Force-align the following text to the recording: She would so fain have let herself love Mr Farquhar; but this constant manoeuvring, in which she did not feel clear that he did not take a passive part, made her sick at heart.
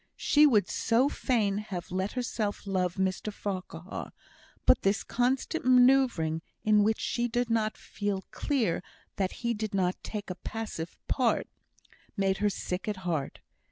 She 0.17 0.47
would 0.47 0.67
so 0.67 1.09
fain 1.09 1.59
have 1.59 1.91
let 1.91 2.13
herself 2.13 2.65
love 2.65 2.95
Mr 2.95 3.31
Farquhar; 3.31 4.13
but 4.65 4.81
this 4.81 5.03
constant 5.03 5.63
manoeuvring, 5.63 6.41
in 6.63 6.81
which 6.81 6.99
she 6.99 7.27
did 7.27 7.51
not 7.51 7.77
feel 7.77 8.23
clear 8.31 8.81
that 9.17 9.31
he 9.45 9.53
did 9.53 9.75
not 9.75 10.01
take 10.03 10.31
a 10.31 10.35
passive 10.41 10.97
part, 11.07 11.45
made 12.17 12.37
her 12.37 12.49
sick 12.49 12.87
at 12.87 12.97
heart. 13.05 13.41